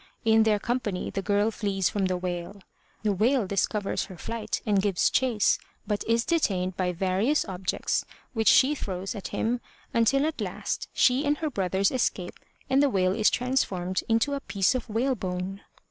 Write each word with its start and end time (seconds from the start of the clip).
In 0.25 0.41
their 0.41 0.57
company 0.57 1.11
the 1.11 1.21
girl 1.21 1.51
flees 1.51 1.87
from 1.87 2.05
the 2.07 2.17
whale. 2.17 2.63
The 3.03 3.11
whale 3.13 3.45
discovers 3.45 4.05
her 4.05 4.17
flight 4.17 4.59
and 4.65 4.81
gives 4.81 5.11
chase 5.11 5.59
but 5.85 6.03
is 6.07 6.25
detained 6.25 6.75
by 6.75 6.91
various 6.91 7.45
objects 7.45 8.03
which 8.33 8.47
she 8.47 8.73
throws 8.73 9.13
at 9.13 9.27
him, 9.27 9.61
until 9.93 10.25
at 10.25 10.41
last 10.41 10.87
she 10.91 11.23
and 11.23 11.37
her 11.37 11.51
brothers 11.51 11.91
escape 11.91 12.39
and 12.67 12.81
the 12.81 12.89
whale 12.89 13.13
is 13.15 13.29
transformed 13.29 14.01
into 14.09 14.33
a 14.33 14.39
piece 14.41 14.73
of 14.73 14.89
whale 14.89 15.13
bone. 15.13 15.61